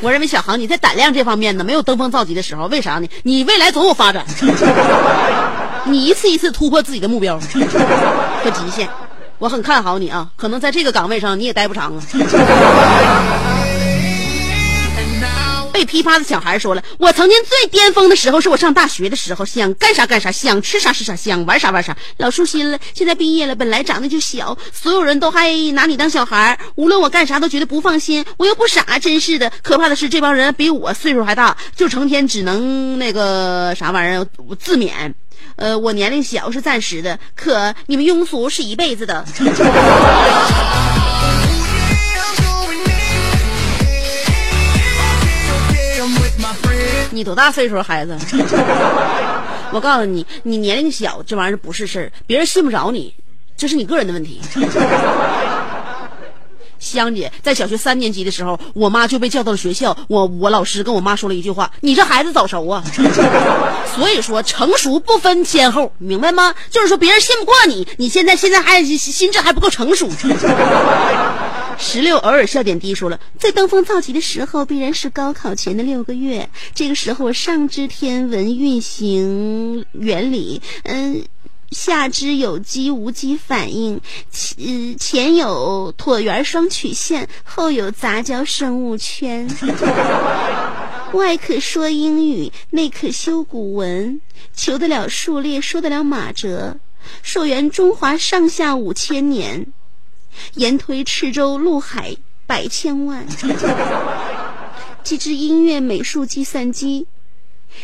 [0.00, 3.08] 我认为小航你在胆量这方面呢，没有登峰造极的时候，为啥呢？
[3.24, 4.24] 你未来总有发展，
[5.84, 8.88] 你一次一次突破自己的目标和极限，
[9.38, 10.28] 我很看好你啊！
[10.36, 12.02] 可能在这个岗位上你也待不长啊。
[15.78, 22.76] 被批发的小孩说了：“我曾经最巅峰的时候是我上大学的时候，想干啥干啥，想吃啥吃啥，想玩啥玩啥，老舒心了。
[22.94, 28.24] 现在毕业了，本来长得就小，所有人都还拿你当小孩，无论我干啥都觉得不放心。
[28.38, 29.52] 我又不傻，真是的。
[29.62, 34.26] 可怕的是这帮人比我岁数还大，就成天只能那个啥玩意儿
[34.58, 35.14] 自勉。
[35.54, 39.24] 呃，我年龄小是暂时的，可你们庸俗是一辈子的。
[47.10, 48.16] ”你多大岁数，孩子？
[49.72, 53.14] 我告诉你，你年龄小，这玩意儿不是事儿，别人信不着你，
[53.56, 54.40] 这是你个人的问题。
[56.78, 62.84] 香姐在小学三年级的时候，我妈就被叫到了学校，我我老师跟我妈说了一句话：“你这孩子早熟啊。
[63.96, 66.54] ”所以说，成熟不分先后，明白吗？
[66.70, 70.08] 就是说，别人信不过你，你现在现在还心智还不够成熟。
[71.78, 76.50] 十六偶尔笑点低说了，在登峰造极的时候，必然是高考前的六个月。
[76.74, 81.24] 这个时候，上知天文运行原理，嗯，
[81.70, 84.00] 下肢有机无机反应，
[84.58, 89.48] 嗯前有椭圆双曲线，后有杂交生物圈。
[91.14, 94.20] 外可说英语，内可修古文，
[94.54, 96.76] 求得了数列，说得了马哲，
[97.22, 99.72] 溯源中华上下五千年，
[100.54, 102.16] 延推赤州陆海
[102.46, 103.26] 百千万。
[105.02, 107.06] 既知音乐、美术、计算机，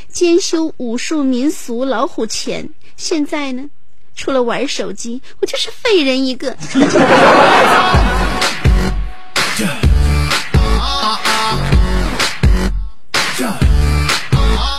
[0.08, 2.68] 兼修武术、民俗、老虎钳。
[2.96, 3.70] 现在呢，
[4.14, 6.56] 除了玩手机，我就是废人一个。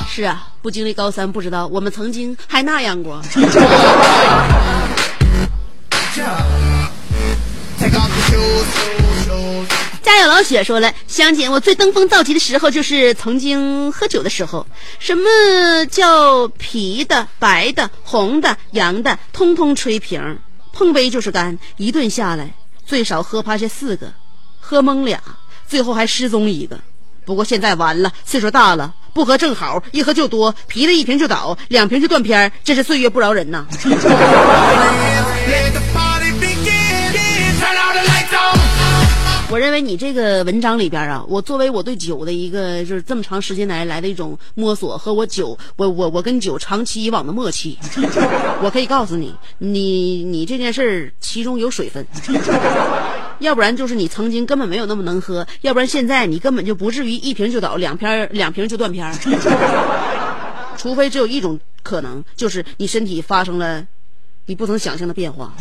[0.08, 3.22] 是啊，不经历高三不知道，我们曾经还那样过。
[10.04, 14.66] 家有老雪说了，香姐，我最登峰造极的时候就是曾经喝酒的时候。
[15.00, 20.38] 什么叫啤的、白的、红的、洋的，通通吹瓶，
[20.72, 22.54] 碰杯就是干，一顿下来
[22.86, 24.14] 最少喝趴下四个，
[24.60, 25.20] 喝懵俩，
[25.68, 26.80] 最后还失踪一个。
[27.26, 33.66] 不过现在完了，岁数大了，不喝正好，一喝就多，啤的一瓶就倒，两瓶就断片，真是岁月不饶人呐。
[39.52, 47.78] 我认为你这个文章里边啊，我作为我对酒的一个就是这么长时间来来的一种摸索和我酒，我我我跟酒长期以往的默契，
[48.62, 52.06] 我可以告诉你，你你这件事儿其中有水分，
[53.40, 59.14] 要不然就是你曾经根本没有那么能喝，要不然现在你根本就不至于一瓶就倒，两瓶两瓶就断片儿，
[60.76, 63.86] 除非只有一种可能，就是你身体发生了。
[64.48, 65.52] 你不曾想象的变化，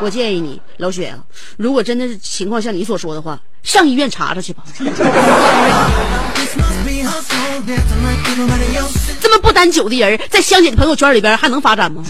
[0.00, 1.18] 我建议你老雪啊，
[1.56, 4.64] 如果真的是情况像你所说的话，上医院查查去吧。
[9.20, 12.04] 这么不单酒的人，在香姐的朋友圈里边还能发展吗？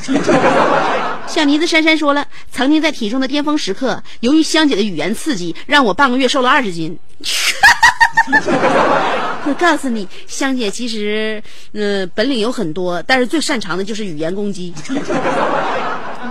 [1.26, 6.98] 小妮子珊珊说了，曾经在体重的巅峰时刻，由于香姐的语言刺激，让我半个月瘦了二十斤。
[9.46, 14.72] 我告诉你，香姐其实，嗯，本领有很多，但是最擅长的就是语言攻击。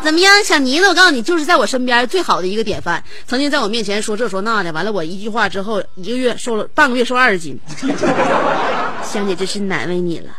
[0.01, 0.87] 怎么样，小妮子？
[0.87, 3.03] 我告诉你，就是在我身边最好的一个典范。
[3.27, 7.59] 曾经在我面前说这说那的，完了我一句话之后，一个月瘦了半个月瘦二十斤。
[9.03, 10.29] 香姐真是难为你了。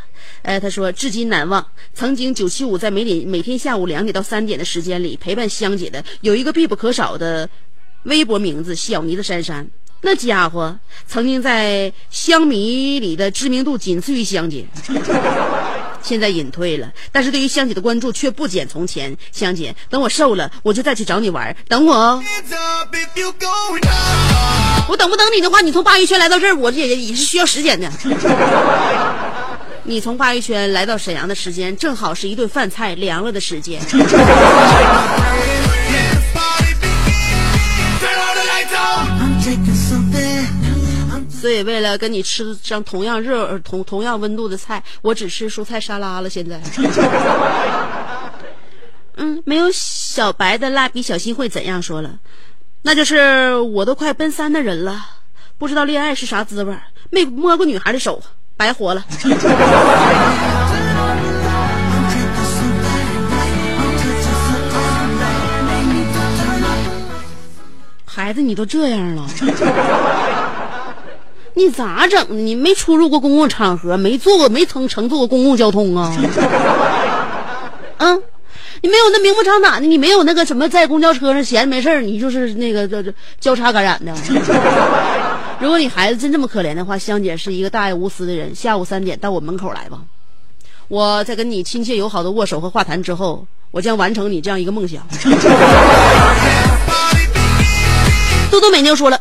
[0.42, 1.64] 哎，她说至今难忘。
[1.94, 7.48] 曾经九七五在每点每天下午两点到三点的时间里陪伴香姐的，有一个必不可少的
[8.04, 9.66] 微博名字小妮子珊珊。
[10.02, 14.66] 那家伙曾经在香迷里的知名度仅次于香姐，
[16.04, 19.16] 现在隐退了，但是对于香姐的关注却不减从前。
[19.32, 22.22] 香姐，等我瘦了，我就再去找你玩，等我哦。
[24.86, 27.90] 我等不等你的话，你从鲅鱼圈来到这儿，我也也是需要时间的。
[29.84, 33.80] 你从鲅鱼圈来到沈阳的时间，正好是一顿饭菜凉了的时间。
[41.44, 46.30] 所以，为了跟你吃上同样热、同同样温度的菜，我只吃蔬菜沙拉了。
[46.30, 46.58] 现在，
[49.16, 52.18] 嗯，没有小白的蜡笔小新会怎样说了？
[52.80, 55.04] 那就是我都快奔三的人了，
[55.58, 56.74] 不知道恋爱是啥滋味，
[57.10, 58.22] 没摸过女孩的手，
[58.56, 59.04] 白活了。
[68.06, 69.26] 孩子，你都这样了。
[71.54, 72.26] 你咋整？
[72.46, 76.12] 你没出入过公共场合，没坐过，没乘乘坐过公共交通啊？
[77.98, 78.22] 嗯，
[78.82, 84.12] 你没有那明目张胆的，你没有那个什么在公交车上闲着没事你就是那个这这交叉感染的。
[85.60, 88.54] 如果你孩子真这么可怜的话，香姐是一个大爱无私的人。
[88.56, 90.00] 下午三点到我门口来吧，
[90.88, 95.06] 我在跟你亲切友好的握手和话谈之后，我将完成你这样一个梦想。
[98.50, 99.20] 嘟嘟美妞说了。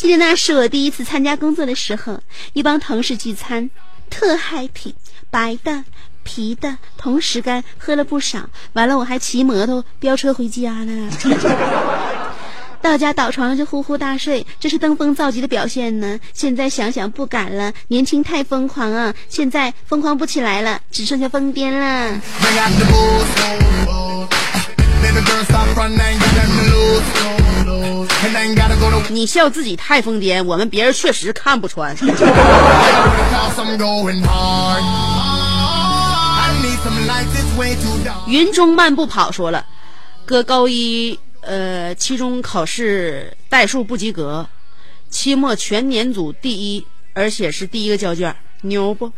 [0.00, 2.18] 记得那是我第一次参加工作的时候，
[2.54, 3.68] 一帮同事聚餐，
[4.08, 4.94] 特 happy，
[5.30, 5.84] 白的、
[6.22, 8.48] 啤的同时干，喝了不少。
[8.72, 11.10] 完了，我还骑摩托飙车回家呢。
[12.80, 16.18] 到家倒床上就呼呼大睡，这是登峰造极的表现呢。
[16.32, 19.14] 现在想想不敢了，年轻太疯狂啊！
[19.28, 22.18] 现在疯狂不起来了，只剩下疯癫了。
[29.08, 31.96] 你笑自己太疯癫，我们别人确实看不穿。
[38.26, 39.64] 云中漫步跑说了，
[40.24, 44.46] 哥高一呃期中考试代数不及格，
[45.08, 49.10] 期末全年组第一，而且是第一个交卷，牛不？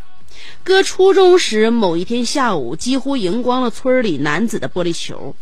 [0.63, 5.35] 哥初中时某一天下午，几乎赢光了村里男子的玻璃球，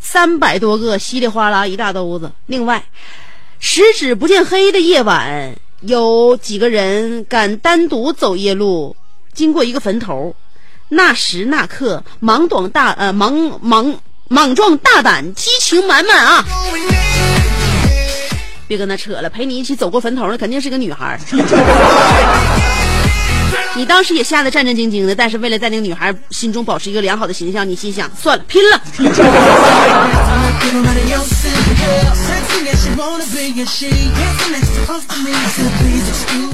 [0.00, 2.30] 三百多个，稀里哗啦一大兜子。
[2.46, 2.84] 另外，
[3.58, 8.96] 十指不见黑的夜晚，有几个人敢单独走夜路，
[9.32, 10.34] 经过一个坟头，
[10.88, 16.44] 那时那刻，莽撞大呃莽莽莽撞大胆，激情满满啊！
[18.66, 21.20] 别跟他扯了，陪你一起走过坟头的肯定是个女孩。
[23.74, 28.80] 你当时也吓得战战兢兢的，但是为了在那个女孩心中保持一个良好的形象，你心想算了，拼了。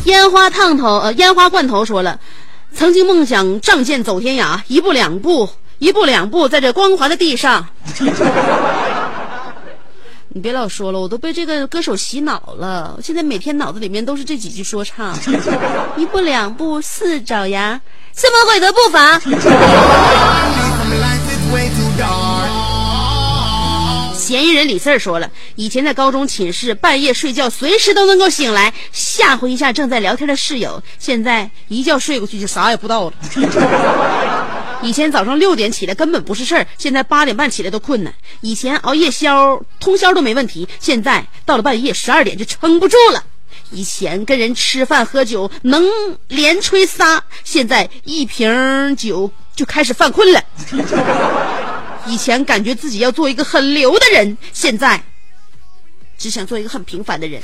[0.05, 2.19] 烟花烫头呃，烟花罐头说了，
[2.75, 7.67] 曾经梦想仗剑走天涯，一步两步，一步两步，在这光滑的地上。
[10.31, 12.95] 你别老说了，我都被这个歌手洗脑了。
[12.97, 15.17] 我现在每天脑子里面都是这几句说唱：
[15.97, 17.81] 一步两步四爪牙，
[18.15, 19.19] 什么鬼的步伐？
[24.15, 33.13] 嫌疑人李四儿说了，以前在高中寝室半夜睡觉，随时都能够醒来吓唬一下正在聊天的室友，现在一觉睡过去就啥也不知道了。
[34.81, 38.15] 以前早上六点起来根本不是事儿，现在八点半起来都困难。
[38.41, 43.25] 以前熬夜宵通宵都没问题，现在到了半夜十二点就撑不住了。
[43.71, 45.85] 以前跟人吃饭喝酒能
[46.29, 50.41] 连吹仨，现在一瓶酒就开始犯困了。
[52.07, 55.03] 以前感觉自己要做一个很牛的人，现在
[56.17, 57.43] 只想做一个很平凡的人。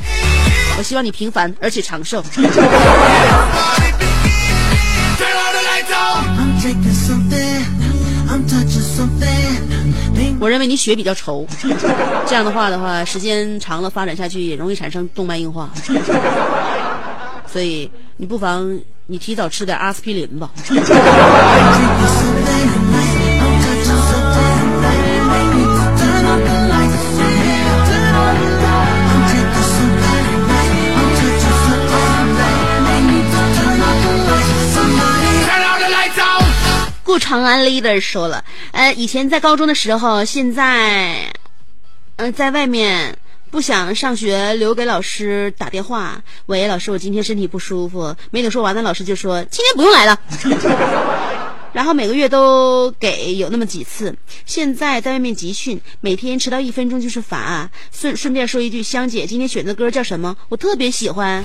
[0.78, 2.24] 我希望你平凡而且长寿。
[10.40, 11.46] 我认为你血比较稠，
[12.26, 15.70] 这样的话的话，时间长了发展下去也容易产生动脉硬化，
[17.50, 20.50] 所以你不妨你提早吃点阿司匹林吧。
[37.14, 41.32] 顾长安 leader 说了，呃，以前在高中的时候，现在，
[42.16, 43.16] 嗯、在外面
[43.52, 48.16] 不想上学，留给老师打电话，喂，老师，我今天身体不舒服。
[48.32, 50.18] 没等说完呢，老师就说今天不用来了。
[51.72, 54.16] 然后每个月都给有那么几次。
[54.44, 57.70] 现在在外面集训，每天迟到一分钟就是罚。
[57.92, 60.36] 顺顺便说一句，香姐今天选的歌叫什么？
[60.48, 61.44] 我特别喜欢。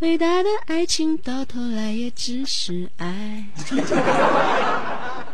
[0.00, 3.46] 伟大的爱情到头来也只是爱。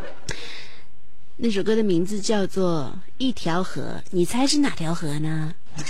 [1.36, 5.52] 那首歌的名字叫做《一条河》，你猜是哪条河呢？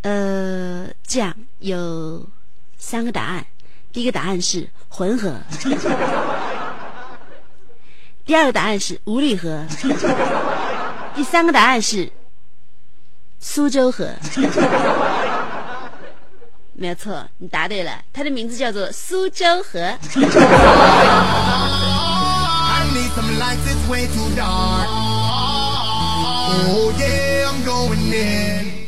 [0.00, 2.26] 呃，这样有
[2.78, 3.44] 三个答案，
[3.92, 5.36] 第一个答案是浑河，
[8.24, 9.62] 第二个答案是五里河，
[11.14, 12.10] 第三个答案是
[13.38, 14.08] 苏州河。
[16.76, 19.96] 没有错，你答对了，它的名字叫做苏州河。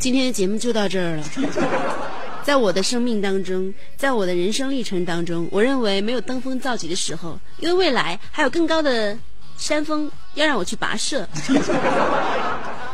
[0.00, 1.24] 今天的节目就到这儿了。
[2.42, 9.16] 在我的生命当中，在我的人生历程当中，我认为没有登峰造极的时候，因为未来还有更高的
[9.56, 11.28] 山峰要让我去跋涉。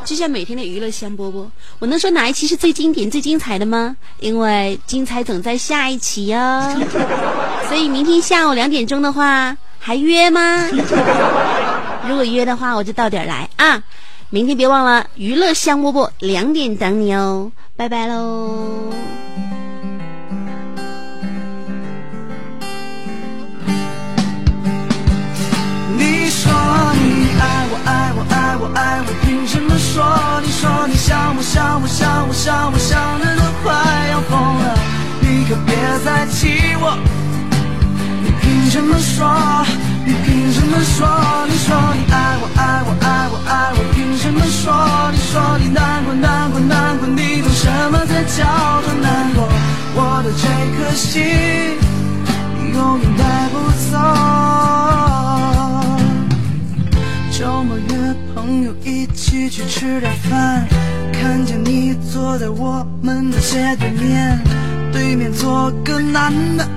[0.05, 1.47] 就像每天的娱乐香饽饽，
[1.79, 3.97] 我能说哪一期是最经典、最精彩的吗？
[4.21, 6.39] 因为精彩总在下一期哟。
[7.69, 10.69] 所以明天下午两点钟的话，还约吗？
[12.09, 13.83] 如果约的话，我就到点来啊。
[14.31, 18.91] 明天别忘了娱乐香饽饽两点等你哦，拜拜喽。
[29.93, 30.03] 说？
[30.43, 33.73] 你说你想我想我想我想我想的都快
[34.11, 34.33] 要疯
[34.63, 34.65] 了，
[35.21, 36.97] 你可别再气我。
[38.25, 39.21] 你凭什么说？
[40.07, 41.07] 你凭什么说？
[41.47, 44.73] 你说你爱我爱我爱我爱我，凭什么说？
[45.13, 48.41] 你说你难过难过难过，你懂什么才叫
[48.83, 49.39] 做难过？
[49.95, 51.13] 我的这颗心，
[52.57, 53.23] 你永远带
[53.53, 53.55] 不
[53.93, 53.95] 走。
[57.39, 57.93] 周末约
[58.35, 58.87] 朋友一
[59.33, 60.67] 一起去吃点饭，
[61.11, 64.39] 看见你坐在我们的斜对面，
[64.93, 66.69] 对面坐个男的，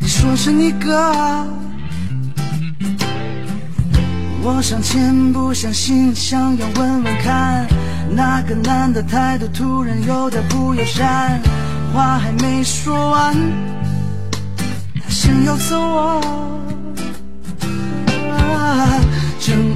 [0.00, 1.46] 你说是你哥。
[4.42, 7.64] 我想签不相信，想要问问看，
[8.10, 11.40] 那个男的态度突然有点不友善，
[11.94, 13.36] 话还没说完，
[14.96, 16.20] 他先要走我。
[18.36, 18.98] 啊
[19.38, 19.69] 睁一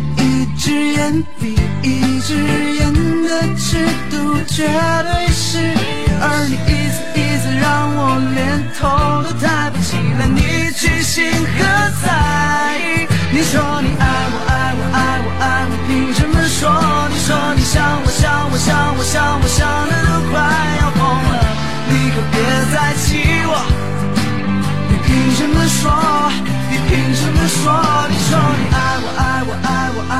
[0.64, 2.90] 只眼比一只眼
[3.28, 5.58] 的尺度绝对是，
[6.22, 8.88] 而你一次一次让我连头
[9.24, 11.60] 都抬不起来，你居心何
[12.00, 12.08] 在？
[13.30, 16.72] 你说你爱我爱我爱我爱我，凭什么说？
[17.12, 20.40] 你说你想我想我想我想我想的都快
[20.80, 21.44] 要疯了，
[21.92, 22.40] 你可别
[22.72, 23.52] 再气我，
[24.88, 25.92] 你凭什么说？
[26.70, 27.68] 你凭什么说？
[28.08, 30.13] 你说你爱我爱我爱我爱我。